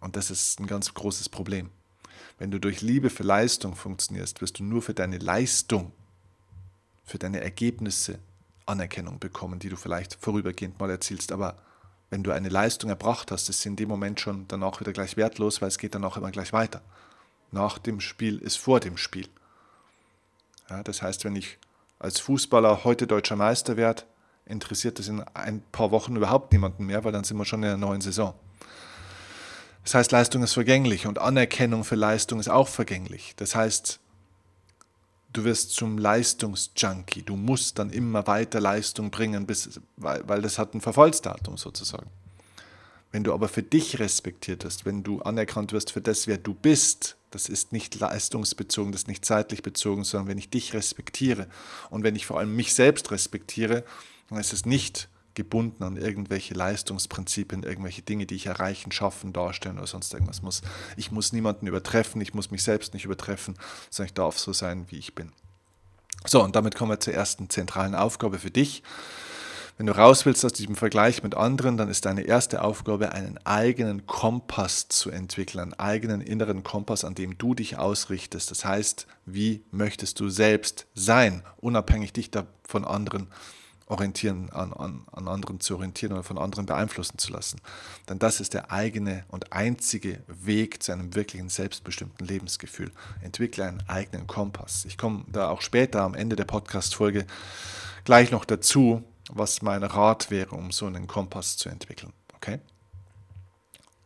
[0.00, 1.70] Und das ist ein ganz großes Problem.
[2.38, 5.92] Wenn du durch Liebe für Leistung funktionierst, wirst du nur für deine Leistung,
[7.04, 8.18] für deine Ergebnisse
[8.66, 11.32] Anerkennung bekommen, die du vielleicht vorübergehend mal erzielst.
[11.32, 11.56] Aber
[12.10, 15.16] wenn du eine Leistung erbracht hast, ist sie in dem Moment schon danach wieder gleich
[15.16, 16.82] wertlos, weil es geht danach immer gleich weiter.
[17.50, 19.28] Nach dem Spiel ist vor dem Spiel.
[20.68, 21.58] Ja, das heißt, wenn ich
[21.98, 24.04] als Fußballer heute deutscher Meister werde,
[24.46, 27.68] interessiert das in ein paar Wochen überhaupt niemanden mehr, weil dann sind wir schon in
[27.68, 28.34] der neuen Saison.
[29.84, 33.34] Das heißt, Leistung ist vergänglich und Anerkennung für Leistung ist auch vergänglich.
[33.36, 34.00] Das heißt,
[35.32, 37.22] du wirst zum Leistungsjunkie.
[37.22, 42.10] Du musst dann immer weiter Leistung bringen, bis, weil, weil das hat ein Verfallsdatum sozusagen.
[43.10, 46.54] Wenn du aber für dich respektiert wirst, wenn du anerkannt wirst für das, wer du
[46.54, 51.46] bist, das ist nicht leistungsbezogen, das ist nicht zeitlich bezogen, sondern wenn ich dich respektiere
[51.90, 53.84] und wenn ich vor allem mich selbst respektiere,
[54.28, 59.78] dann ist es nicht gebunden an irgendwelche Leistungsprinzipien, irgendwelche Dinge, die ich erreichen, schaffen, darstellen
[59.78, 60.62] oder sonst irgendwas muss.
[60.96, 63.54] Ich muss niemanden übertreffen, ich muss mich selbst nicht übertreffen,
[63.90, 65.32] sondern ich darf so sein, wie ich bin.
[66.24, 68.82] So, und damit kommen wir zur ersten zentralen Aufgabe für dich.
[69.78, 73.38] Wenn du raus willst aus diesem Vergleich mit anderen, dann ist deine erste Aufgabe, einen
[73.44, 78.50] eigenen Kompass zu entwickeln, einen eigenen inneren Kompass, an dem du dich ausrichtest.
[78.50, 82.30] Das heißt, wie möchtest du selbst sein, unabhängig dich
[82.62, 83.28] von anderen
[83.92, 87.60] orientieren, an, an, an anderen zu orientieren oder von anderen beeinflussen zu lassen.
[88.08, 92.90] Denn das ist der eigene und einzige Weg zu einem wirklichen selbstbestimmten Lebensgefühl.
[93.20, 94.84] Entwickle einen eigenen Kompass.
[94.86, 97.26] Ich komme da auch später am Ende der Podcast-Folge
[98.04, 102.12] gleich noch dazu, was mein Rat wäre, um so einen Kompass zu entwickeln.
[102.34, 102.58] Okay?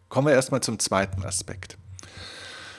[0.08, 1.78] Kommen wir erstmal zum zweiten Aspekt.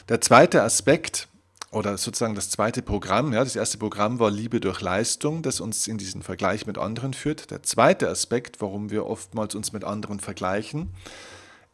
[0.10, 1.28] Der zweite Aspekt
[1.71, 3.34] oder sozusagen das zweite Programm.
[3.34, 7.13] Ja, das erste Programm war Liebe durch Leistung, das uns in diesen Vergleich mit anderen
[7.13, 7.51] führt.
[7.51, 10.91] Der zweite Aspekt, warum wir oftmals uns mit anderen vergleichen,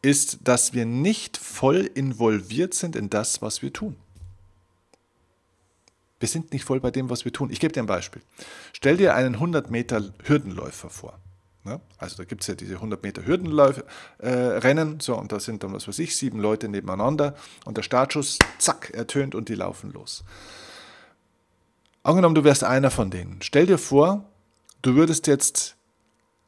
[0.02, 3.96] ist, dass wir nicht voll involviert sind in das, was wir tun.
[6.20, 7.50] Wir sind nicht voll bei dem, was wir tun.
[7.52, 8.22] Ich gebe dir ein Beispiel.
[8.72, 11.20] Stell dir einen 100 Meter Hürdenläufer vor.
[11.64, 11.80] Ne?
[11.98, 15.74] Also da gibt es ja diese 100 Meter Hürdenrennen, äh, so, und da sind dann,
[15.74, 20.24] was weiß ich, sieben Leute nebeneinander und der Startschuss, zack, ertönt und die laufen los.
[22.04, 23.42] Angenommen, du wärst einer von denen.
[23.42, 24.26] Stell dir vor,
[24.82, 25.78] du würdest jetzt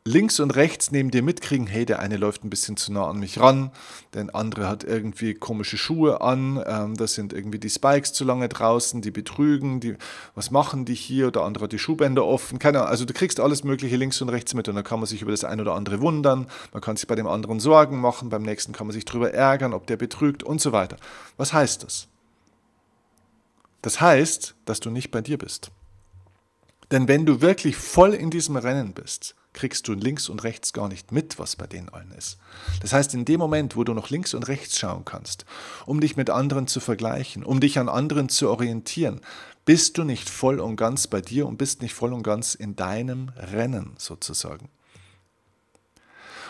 [0.08, 3.18] links und rechts neben dir mitkriegen, hey, der eine läuft ein bisschen zu nah an
[3.18, 3.72] mich ran,
[4.14, 8.48] der andere hat irgendwie komische Schuhe an, ähm, das sind irgendwie die Spikes zu lange
[8.48, 9.96] draußen, die betrügen, die,
[10.36, 13.40] was machen die hier, der andere hat die Schuhbänder offen, keine Ahnung, also du kriegst
[13.40, 15.74] alles mögliche links und rechts mit und dann kann man sich über das eine oder
[15.74, 19.06] andere wundern, man kann sich bei dem anderen Sorgen machen, beim nächsten kann man sich
[19.06, 20.98] darüber ärgern, ob der betrügt und so weiter.
[21.38, 22.08] Was heißt das?
[23.82, 25.72] Das heißt, dass du nicht bei dir bist.
[26.92, 30.88] Denn wenn du wirklich voll in diesem Rennen bist, kriegst du links und rechts gar
[30.88, 32.38] nicht mit, was bei denen allen ist.
[32.82, 35.46] Das heißt, in dem Moment, wo du noch links und rechts schauen kannst,
[35.88, 39.22] um dich mit anderen zu vergleichen, um dich an anderen zu orientieren,
[39.66, 42.76] bist du nicht voll und ganz bei dir und bist nicht voll und ganz in
[42.76, 44.70] deinem Rennen sozusagen.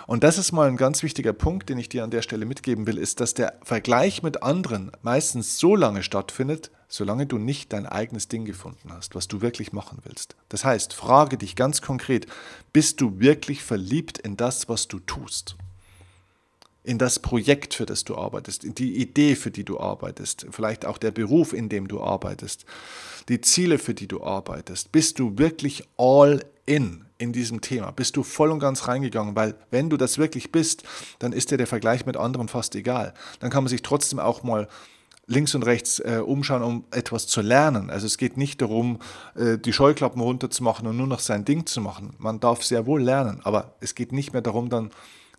[0.07, 2.85] Und das ist mal ein ganz wichtiger Punkt, den ich dir an der Stelle mitgeben
[2.85, 7.87] will, ist, dass der Vergleich mit anderen meistens so lange stattfindet, solange du nicht dein
[7.87, 10.35] eigenes Ding gefunden hast, was du wirklich machen willst.
[10.49, 12.27] Das heißt, frage dich ganz konkret,
[12.71, 15.55] bist du wirklich verliebt in das, was du tust?
[16.85, 20.85] in das Projekt, für das du arbeitest, in die Idee, für die du arbeitest, vielleicht
[20.85, 22.65] auch der Beruf, in dem du arbeitest,
[23.27, 24.91] die Ziele, für die du arbeitest.
[24.91, 27.91] Bist du wirklich all in in diesem Thema?
[27.91, 29.35] Bist du voll und ganz reingegangen?
[29.35, 30.83] Weil wenn du das wirklich bist,
[31.19, 33.13] dann ist dir der Vergleich mit anderen fast egal.
[33.39, 34.67] Dann kann man sich trotzdem auch mal
[35.27, 37.89] links und rechts äh, umschauen, um etwas zu lernen.
[37.89, 38.99] Also es geht nicht darum,
[39.35, 42.13] äh, die Scheuklappen runterzumachen und nur noch sein Ding zu machen.
[42.17, 44.91] Man darf sehr wohl lernen, aber es geht nicht mehr darum, dann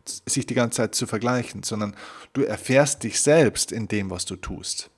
[0.04, 1.94] sich die ganze Zeit zu vergleichen, sondern
[2.32, 4.90] du erfährst dich selbst in dem, was du tust.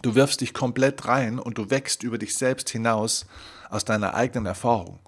[0.00, 3.26] Du wirfst dich komplett rein und du wächst über dich selbst hinaus
[3.68, 5.00] aus deiner eigenen Erfahrung.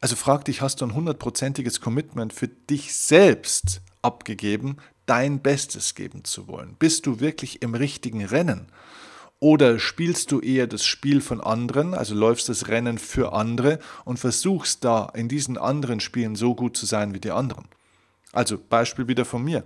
[0.00, 6.24] Also frag dich, hast du ein hundertprozentiges Commitment für dich selbst abgegeben, dein Bestes geben
[6.24, 6.76] zu wollen?
[6.78, 8.66] Bist du wirklich im richtigen Rennen?
[9.38, 14.18] Oder spielst du eher das Spiel von anderen, also läufst das Rennen für andere und
[14.18, 17.66] versuchst da in diesen anderen Spielen so gut zu sein wie die anderen?
[18.32, 19.64] Also Beispiel wieder von mir.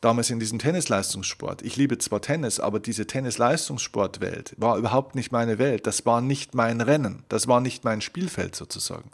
[0.00, 1.62] Damals in diesem Tennisleistungssport.
[1.62, 5.86] Ich liebe zwar Tennis, aber diese Tennis-Leistungssportwelt war überhaupt nicht meine Welt.
[5.86, 7.22] Das war nicht mein Rennen.
[7.28, 9.10] Das war nicht mein Spielfeld sozusagen.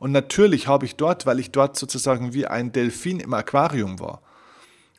[0.00, 4.22] Und natürlich habe ich dort, weil ich dort sozusagen wie ein Delfin im Aquarium war.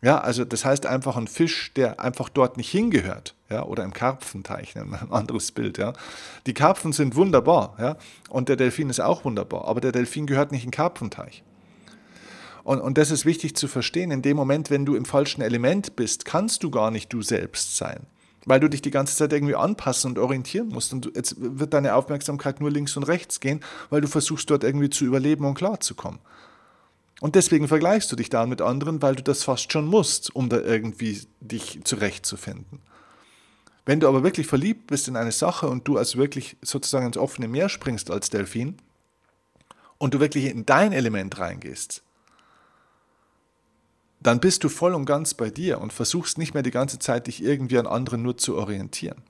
[0.01, 3.91] Ja, also das heißt einfach ein Fisch, der einfach dort nicht hingehört, ja, oder im
[3.91, 5.91] Karpfenteich, ein anderes Bild, ja.
[6.45, 7.97] Die Karpfen sind wunderbar, ja,
[8.29, 11.43] und der Delfin ist auch wunderbar, aber der Delfin gehört nicht in den Karpfenteich.
[12.63, 14.11] Und, und das ist wichtig zu verstehen.
[14.11, 17.75] In dem Moment, wenn du im falschen Element bist, kannst du gar nicht du selbst
[17.75, 18.05] sein
[18.45, 20.93] weil du dich die ganze Zeit irgendwie anpassen und orientieren musst.
[20.93, 24.89] Und jetzt wird deine Aufmerksamkeit nur links und rechts gehen, weil du versuchst dort irgendwie
[24.89, 26.19] zu überleben und klarzukommen.
[27.19, 30.47] Und deswegen vergleichst du dich da mit anderen, weil du das fast schon musst, um
[30.47, 32.79] da irgendwie dich zurechtzufinden.
[33.85, 37.17] Wenn du aber wirklich verliebt bist in eine Sache und du als wirklich sozusagen ins
[37.17, 38.77] offene Meer springst als Delfin
[39.97, 42.03] und du wirklich in dein Element reingehst,
[44.21, 47.27] dann bist du voll und ganz bei dir und versuchst nicht mehr die ganze Zeit,
[47.27, 49.21] dich irgendwie an anderen nur zu orientieren.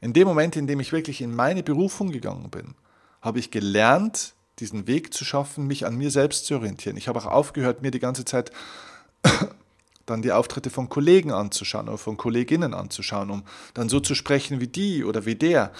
[0.00, 2.74] In dem Moment, in dem ich wirklich in meine Berufung gegangen bin,
[3.20, 6.96] habe ich gelernt, diesen Weg zu schaffen, mich an mir selbst zu orientieren.
[6.96, 8.50] Ich habe auch aufgehört, mir die ganze Zeit
[10.06, 14.60] dann die Auftritte von Kollegen anzuschauen oder von Kolleginnen anzuschauen, um dann so zu sprechen
[14.60, 15.72] wie die oder wie der,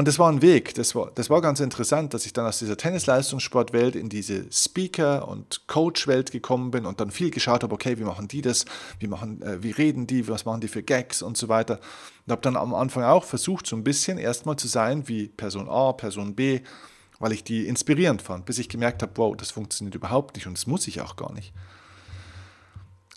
[0.00, 2.58] und das war ein Weg, das war, das war ganz interessant, dass ich dann aus
[2.58, 7.98] dieser Tennisleistungssportwelt in diese Speaker- und Coach-Welt gekommen bin und dann viel geschaut habe, okay,
[7.98, 8.64] wie machen die das,
[8.98, 11.80] wie, machen, äh, wie reden die, was machen die für Gags und so weiter.
[12.24, 15.68] Und habe dann am Anfang auch versucht, so ein bisschen erstmal zu sein wie Person
[15.68, 16.60] A, Person B,
[17.18, 20.56] weil ich die inspirierend fand, bis ich gemerkt habe, wow, das funktioniert überhaupt nicht und
[20.56, 21.52] das muss ich auch gar nicht.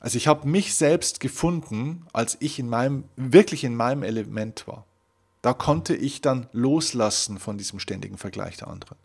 [0.02, 4.86] Also ich habe mich selbst gefunden, als ich in meinem, wirklich in meinem Element war.
[5.44, 8.98] Da konnte ich dann loslassen von diesem ständigen Vergleich der anderen.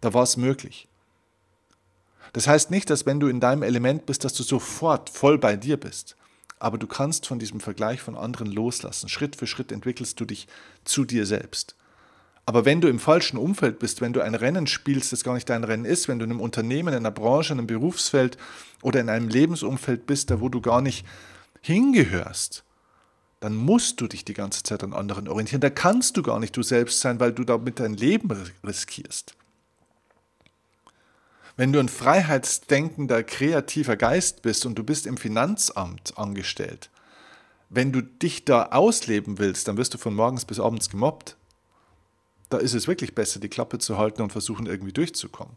[0.00, 0.88] Da war es möglich.
[2.32, 5.54] Das heißt nicht, dass wenn du in deinem Element bist, dass du sofort voll bei
[5.54, 6.16] dir bist.
[6.58, 9.10] Aber du kannst von diesem Vergleich von anderen loslassen.
[9.10, 10.48] Schritt für Schritt entwickelst du dich
[10.84, 11.76] zu dir selbst.
[12.46, 15.50] Aber wenn du im falschen Umfeld bist, wenn du ein Rennen spielst, das gar nicht
[15.50, 18.38] dein Rennen ist, wenn du in einem Unternehmen, in einer Branche, in einem Berufsfeld
[18.80, 21.04] oder in einem Lebensumfeld bist, da wo du gar nicht
[21.60, 22.64] hingehörst,
[23.46, 25.60] dann musst du dich die ganze Zeit an anderen orientieren.
[25.60, 28.28] Da kannst du gar nicht du selbst sein, weil du damit dein Leben
[28.66, 29.36] riskierst.
[31.56, 36.90] Wenn du ein freiheitsdenkender, kreativer Geist bist und du bist im Finanzamt angestellt,
[37.68, 41.36] wenn du dich da ausleben willst, dann wirst du von morgens bis abends gemobbt.
[42.48, 45.56] Da ist es wirklich besser, die Klappe zu halten und versuchen, irgendwie durchzukommen.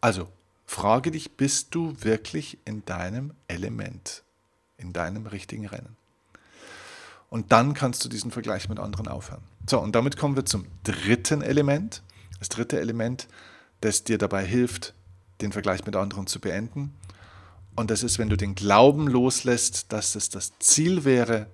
[0.00, 0.28] Also,
[0.64, 4.22] frage dich, bist du wirklich in deinem Element,
[4.78, 5.98] in deinem richtigen Rennen?
[7.28, 9.42] Und dann kannst du diesen Vergleich mit anderen aufhören.
[9.68, 12.02] So, und damit kommen wir zum dritten Element.
[12.38, 13.28] Das dritte Element,
[13.80, 14.94] das dir dabei hilft,
[15.40, 16.94] den Vergleich mit anderen zu beenden.
[17.76, 21.46] Und das ist, wenn du den Glauben loslässt, dass es das Ziel wäre,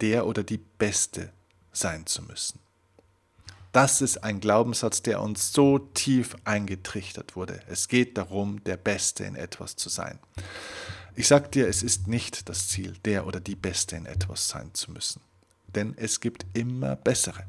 [0.00, 1.32] der oder die Beste
[1.72, 2.58] sein zu müssen.
[3.72, 7.60] Das ist ein Glaubenssatz, der uns so tief eingetrichtert wurde.
[7.68, 10.18] Es geht darum, der Beste in etwas zu sein.
[11.14, 14.70] Ich sage dir, es ist nicht das Ziel, der oder die Beste in etwas sein
[14.74, 15.20] zu müssen.
[15.74, 17.44] Denn es gibt immer bessere.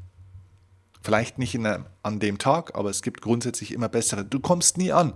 [1.02, 4.24] Vielleicht nicht einem, an dem Tag, aber es gibt grundsätzlich immer bessere.
[4.24, 5.14] Du kommst nie an.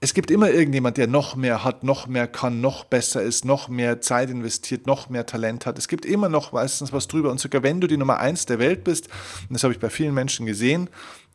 [0.00, 3.68] Es gibt immer irgendjemand, der noch mehr hat, noch mehr kann, noch besser ist, noch
[3.68, 5.78] mehr Zeit investiert, noch mehr Talent hat.
[5.78, 7.30] Es gibt immer noch meistens was drüber.
[7.30, 9.08] Und sogar wenn du die Nummer eins der Welt bist,
[9.48, 10.90] und das habe ich bei vielen Menschen gesehen,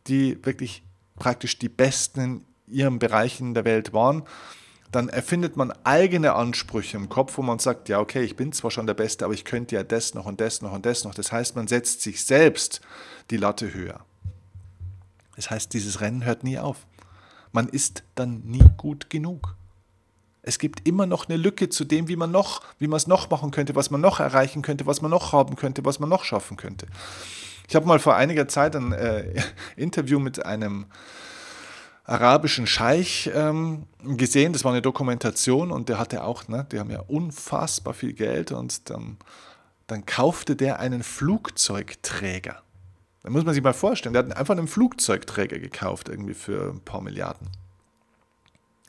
[0.08, 0.84] die wirklich
[1.18, 4.24] praktisch die Besten in ihren Bereichen der Welt waren,
[4.92, 8.72] dann erfindet man eigene Ansprüche im Kopf, wo man sagt, ja, okay, ich bin zwar
[8.72, 11.14] schon der Beste, aber ich könnte ja das noch und das noch und das noch.
[11.14, 12.82] Das heißt, man setzt sich selbst
[13.30, 14.02] die Latte höher.
[15.36, 16.88] Das heißt, dieses Rennen hört nie auf.
[17.52, 19.56] Man ist dann nie gut genug.
[20.42, 23.30] Es gibt immer noch eine Lücke zu dem, wie man noch, wie man es noch
[23.30, 26.24] machen könnte, was man noch erreichen könnte, was man noch haben könnte, was man noch
[26.24, 26.88] schaffen könnte.
[27.68, 29.44] Ich habe mal vor einiger Zeit ein äh,
[29.76, 30.88] Interview mit einem
[32.10, 34.54] arabischen Scheich ähm, gesehen.
[34.54, 38.52] Das war eine Dokumentation und der hatte auch, ne, die haben ja unfassbar viel Geld
[38.52, 39.18] und dann,
[39.88, 42.62] dann kaufte der einen Flugzeugträger.
[43.22, 46.82] Da muss man sich mal vorstellen, der hat einfach einen Flugzeugträger gekauft, irgendwie für ein
[46.82, 47.50] paar Milliarden.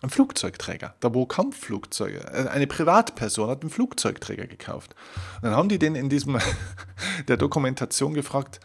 [0.03, 4.95] Ein Flugzeugträger, da wo Kampfflugzeuge, äh, eine Privatperson hat einen Flugzeugträger gekauft.
[5.37, 6.39] Und dann haben die den in diesem
[7.29, 8.61] der Dokumentation gefragt,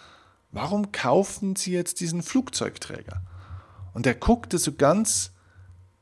[0.52, 3.22] warum kaufen Sie jetzt diesen Flugzeugträger?
[3.96, 5.32] Und er guckte so ganz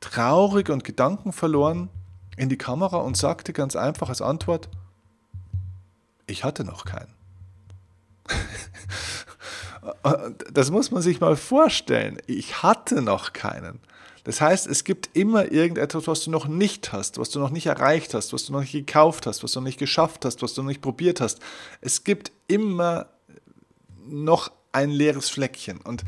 [0.00, 1.88] traurig und gedankenverloren
[2.36, 4.68] in die Kamera und sagte ganz einfach als Antwort,
[6.26, 7.14] ich hatte noch keinen.
[10.52, 12.18] das muss man sich mal vorstellen.
[12.26, 13.78] Ich hatte noch keinen.
[14.24, 17.66] Das heißt, es gibt immer irgendetwas, was du noch nicht hast, was du noch nicht
[17.66, 20.54] erreicht hast, was du noch nicht gekauft hast, was du noch nicht geschafft hast, was
[20.54, 21.38] du noch nicht probiert hast.
[21.80, 23.06] Es gibt immer
[24.04, 25.80] noch ein leeres Fleckchen.
[25.80, 26.04] Und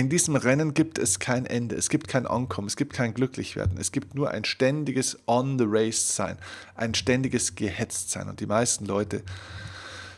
[0.00, 3.76] in diesem Rennen gibt es kein Ende, es gibt kein Ankommen, es gibt kein Glücklichwerden,
[3.78, 6.38] es gibt nur ein ständiges On the Race sein,
[6.74, 8.30] ein ständiges Gehetzt sein.
[8.30, 9.22] Und die meisten Leute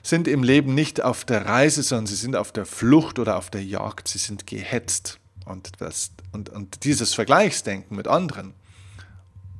[0.01, 3.51] sind im Leben nicht auf der Reise, sondern sie sind auf der Flucht oder auf
[3.51, 5.18] der Jagd, sie sind gehetzt.
[5.47, 8.55] Und, das, und, und dieses Vergleichsdenken mit anderen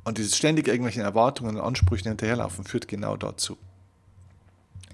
[0.05, 3.57] und dieses ständige irgendwelchen Erwartungen und Ansprüchen hinterherlaufen führt genau dazu.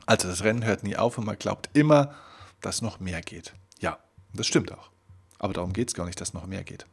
[0.08, 2.16] Also das Rennen hört nie auf und man glaubt immer,
[2.62, 3.54] dass noch mehr geht.
[3.80, 4.00] Ja,
[4.34, 4.89] das stimmt auch.
[5.40, 6.86] Aber darum geht es gar nicht, dass noch mehr geht.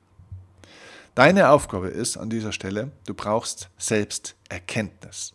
[1.16, 5.32] Deine Aufgabe ist an dieser Stelle, du brauchst Selbsterkenntnis.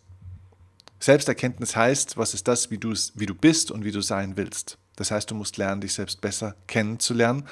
[1.00, 4.78] Selbsterkenntnis heißt, was ist das, wie, wie du bist und wie du sein willst.
[4.94, 7.48] Das heißt, du musst lernen, dich selbst besser kennenzulernen.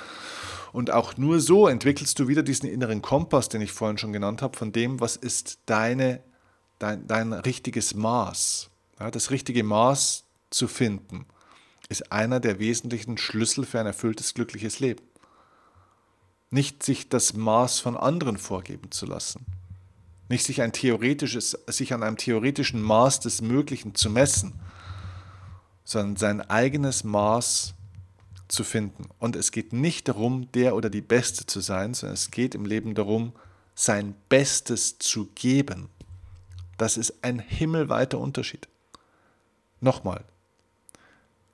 [0.73, 4.43] Und auch nur so entwickelst du wieder diesen inneren Kompass, den ich vorhin schon genannt
[4.43, 6.21] habe, von dem, was ist deine,
[6.79, 8.71] dein, dein richtiges Maß.
[9.01, 11.27] Ja, das richtige Maß zu finden,
[11.89, 15.10] ist einer der wesentlichen Schlüssel für ein erfülltes, glückliches Leben
[16.51, 19.47] nicht sich das Maß von anderen vorgeben zu lassen,
[20.29, 24.53] nicht sich, ein theoretisches, sich an einem theoretischen Maß des Möglichen zu messen,
[25.85, 27.75] sondern sein eigenes Maß
[28.47, 29.09] zu finden.
[29.19, 32.65] Und es geht nicht darum, der oder die Beste zu sein, sondern es geht im
[32.65, 33.33] Leben darum,
[33.75, 35.89] sein Bestes zu geben.
[36.79, 38.69] Das ist ein himmelweiter Unterschied.
[39.81, 40.25] Nochmal,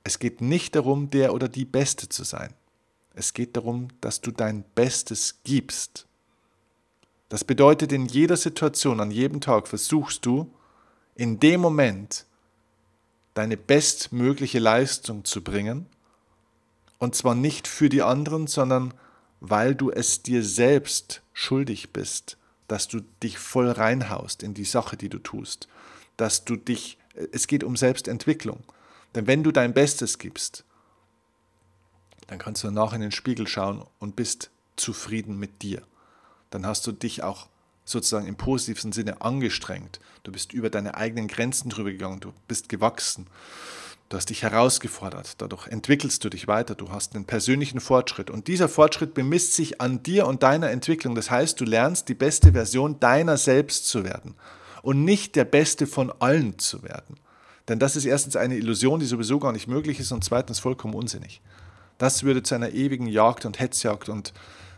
[0.03, 2.53] es geht nicht darum, der oder die Beste zu sein.
[3.17, 6.05] Es geht darum, dass du dein Bestes gibst.
[7.29, 10.53] Das bedeutet, in jeder Situation, an jedem Tag versuchst du,
[11.15, 12.27] in dem Moment
[13.33, 15.87] deine bestmögliche Leistung zu bringen.
[16.99, 18.93] Und zwar nicht für die anderen, sondern
[19.39, 24.95] weil du es dir selbst schuldig bist, dass du dich voll reinhaust in die Sache,
[24.95, 25.67] die du tust.
[26.17, 26.99] Dass du dich,
[27.31, 28.59] es geht um Selbstentwicklung.
[29.15, 30.65] Denn wenn du dein Bestes gibst,
[32.27, 35.81] dann kannst du nach in den Spiegel schauen und bist zufrieden mit dir.
[36.49, 37.47] Dann hast du dich auch
[37.85, 39.99] sozusagen im positivsten Sinne angestrengt.
[40.23, 43.27] Du bist über deine eigenen Grenzen drüber gegangen, du bist gewachsen.
[44.09, 48.47] Du hast dich herausgefordert, dadurch entwickelst du dich weiter, du hast einen persönlichen Fortschritt und
[48.47, 51.13] dieser Fortschritt bemisst sich an dir und deiner Entwicklung.
[51.13, 54.35] Das heißt, du lernst die beste Version deiner selbst zu werden
[54.81, 57.17] und nicht der beste von allen zu werden.
[57.67, 60.93] Denn das ist erstens eine Illusion, die sowieso gar nicht möglich ist und zweitens vollkommen
[60.93, 61.41] unsinnig.
[61.97, 64.33] Das würde zu einer ewigen Jagd und Hetzjagd und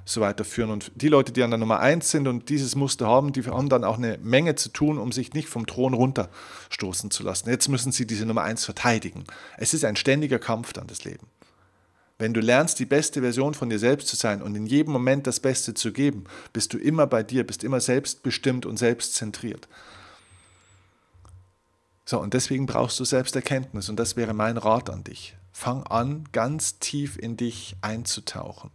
[0.05, 0.71] so weiter führen.
[0.71, 3.69] Und die Leute, die an der Nummer 1 sind und dieses Muster haben, die haben
[3.69, 7.49] dann auch eine Menge zu tun, um sich nicht vom Thron runterstoßen zu lassen.
[7.49, 9.23] Jetzt müssen sie diese Nummer 1 verteidigen.
[9.57, 11.27] Es ist ein ständiger Kampf dann das Leben.
[12.17, 15.25] Wenn du lernst, die beste Version von dir selbst zu sein und in jedem Moment
[15.25, 19.69] das Beste zu geben, bist du immer bei dir, bist immer selbstbestimmt und selbstzentriert.
[22.03, 25.37] So, und deswegen brauchst du Selbsterkenntnis und das wäre mein Rat an dich.
[25.59, 28.71] Fang an, ganz tief in dich einzutauchen.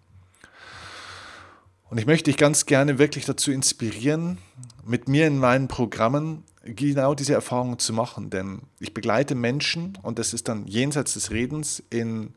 [1.88, 4.36] Und ich möchte dich ganz gerne wirklich dazu inspirieren,
[4.84, 8.28] mit mir in meinen Programmen genau diese Erfahrungen zu machen.
[8.28, 12.34] Denn ich begleite Menschen, und das ist dann jenseits des Redens, in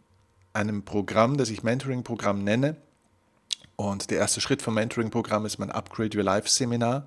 [0.53, 2.77] einem Programm, das ich Mentoring-Programm nenne.
[3.75, 7.05] Und der erste Schritt vom Mentoring-Programm ist mein Upgrade Your Life Seminar.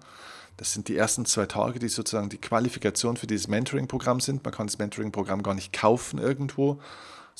[0.58, 4.44] Das sind die ersten zwei Tage, die sozusagen die Qualifikation für dieses Mentoring-Programm sind.
[4.44, 6.78] Man kann das Mentoring-Programm gar nicht kaufen irgendwo,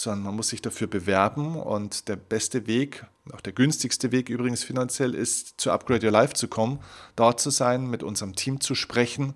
[0.00, 1.56] sondern man muss sich dafür bewerben.
[1.56, 6.32] Und der beste Weg, auch der günstigste Weg übrigens finanziell, ist zu Upgrade Your Life
[6.32, 6.78] zu kommen,
[7.16, 9.34] dort zu sein, mit unserem Team zu sprechen,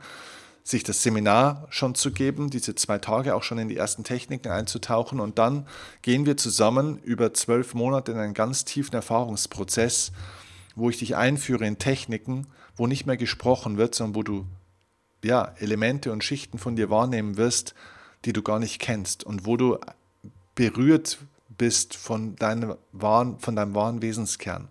[0.62, 4.48] sich das Seminar schon zu geben, diese zwei Tage auch schon in die ersten Techniken
[4.48, 5.20] einzutauchen.
[5.20, 5.68] Und dann
[6.00, 10.12] gehen wir zusammen über zwölf Monate in einen ganz tiefen Erfahrungsprozess,
[10.76, 14.46] wo ich dich einführe in Techniken, wo nicht mehr gesprochen wird, sondern wo du
[15.22, 17.74] ja, Elemente und Schichten von dir wahrnehmen wirst,
[18.24, 19.78] die du gar nicht kennst und wo du
[20.54, 21.18] berührt
[21.56, 24.68] bist von, deinem wahren, von deinem wahren Wesenskern.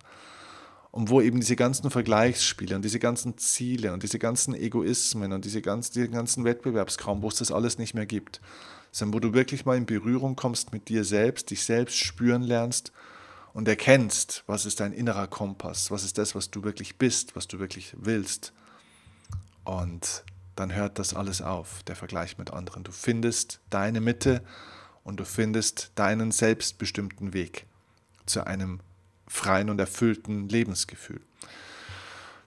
[0.90, 5.44] Und wo eben diese ganzen Vergleichsspiele und diese ganzen Ziele und diese ganzen Egoismen und
[5.44, 8.40] diese ganzen, diese ganzen Wettbewerbskram, wo es das alles nicht mehr gibt,
[8.92, 12.92] sondern wo du wirklich mal in Berührung kommst mit dir selbst, dich selbst spüren lernst
[13.52, 17.48] und erkennst, was ist dein innerer Kompass, was ist das, was du wirklich bist, was
[17.48, 18.52] du wirklich willst.
[19.64, 20.22] Und
[20.54, 22.84] dann hört das alles auf, der Vergleich mit anderen.
[22.84, 24.42] Du findest deine Mitte
[25.04, 27.66] und du findest deinen selbstbestimmten Weg
[28.26, 28.80] zu einem
[29.28, 31.20] freien und erfüllten Lebensgefühl.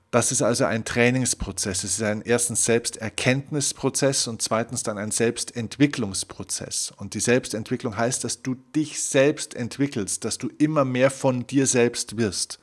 [0.09, 1.83] Das ist also ein Trainingsprozess.
[1.83, 6.93] Es ist ein erstens Selbsterkenntnisprozess und zweitens dann ein Selbstentwicklungsprozess.
[6.95, 11.67] Und die Selbstentwicklung heißt, dass du dich selbst entwickelst, dass du immer mehr von dir
[11.67, 12.59] selbst wirst.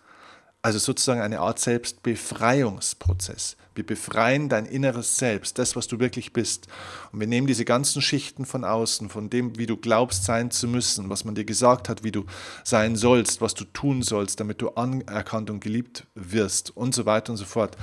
[0.62, 3.56] Also sozusagen eine Art Selbstbefreiungsprozess.
[3.74, 6.68] Wir befreien dein inneres Selbst, das, was du wirklich bist.
[7.12, 10.68] Und wir nehmen diese ganzen Schichten von außen, von dem, wie du glaubst sein zu
[10.68, 12.24] müssen, was man dir gesagt hat, wie du
[12.62, 17.32] sein sollst, was du tun sollst, damit du anerkannt und geliebt wirst und so weiter
[17.32, 17.76] und so fort.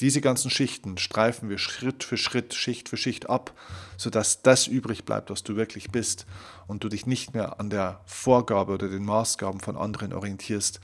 [0.00, 3.52] Diese ganzen Schichten streifen wir Schritt für Schritt, Schicht für Schicht ab,
[3.96, 6.24] sodass das übrig bleibt, was du wirklich bist
[6.68, 10.80] und du dich nicht mehr an der Vorgabe oder den Maßgaben von anderen orientierst,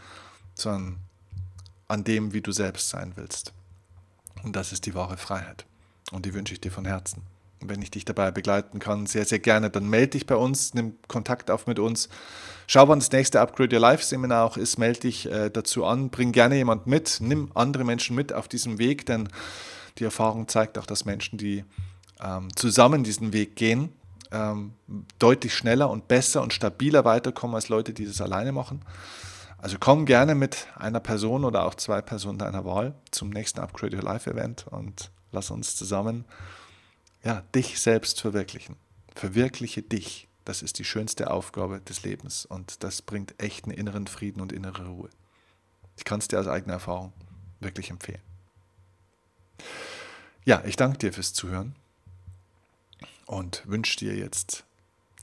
[0.54, 0.98] sondern
[1.86, 3.52] an dem, wie du selbst sein willst.
[4.42, 5.64] Und das ist die wahre Freiheit.
[6.12, 7.22] Und die wünsche ich dir von Herzen.
[7.60, 10.74] Und wenn ich dich dabei begleiten kann, sehr, sehr gerne, dann melde dich bei uns,
[10.74, 12.08] nimm Kontakt auf mit uns.
[12.66, 16.10] Schau, wann das nächste Upgrade Your Life Seminar auch ist, melde dich äh, dazu an,
[16.10, 19.28] bring gerne jemand mit, nimm andere Menschen mit auf diesem Weg, denn
[19.98, 21.64] die Erfahrung zeigt auch, dass Menschen, die
[22.22, 23.92] ähm, zusammen diesen Weg gehen,
[24.30, 24.72] ähm,
[25.18, 28.82] deutlich schneller und besser und stabiler weiterkommen als Leute, die das alleine machen.
[29.64, 33.96] Also komm gerne mit einer Person oder auch zwei Personen deiner Wahl zum nächsten Upgrade
[33.96, 36.26] Your Life Event und lass uns zusammen
[37.22, 38.76] ja, dich selbst verwirklichen.
[39.14, 40.28] Verwirkliche dich.
[40.44, 44.86] Das ist die schönste Aufgabe des Lebens und das bringt echten inneren Frieden und innere
[44.86, 45.08] Ruhe.
[45.96, 47.14] Ich kann es dir aus eigener Erfahrung
[47.60, 48.20] wirklich empfehlen.
[50.44, 51.74] Ja, ich danke dir fürs Zuhören
[53.24, 54.64] und wünsche dir jetzt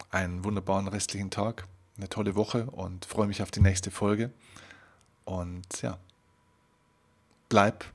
[0.09, 1.67] einen wunderbaren restlichen Tag
[2.01, 4.31] eine tolle Woche und freue mich auf die nächste Folge.
[5.23, 5.99] Und ja,
[7.47, 7.85] bleib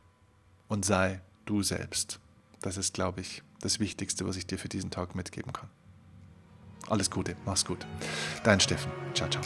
[0.68, 2.20] und sei du selbst.
[2.62, 5.68] Das ist, glaube ich, das Wichtigste, was ich dir für diesen Tag mitgeben kann.
[6.88, 7.84] Alles Gute, mach's gut.
[8.44, 8.92] Dein Steffen.
[9.12, 9.42] Ciao, ciao.